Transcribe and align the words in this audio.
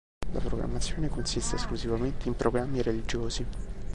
La 0.31 0.39
programmazione 0.39 1.09
consiste 1.09 1.57
esclusivamente 1.57 2.27
in 2.27 2.35
programmi 2.35 2.81
religiosi. 2.81 3.45